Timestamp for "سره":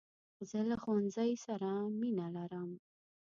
1.45-1.69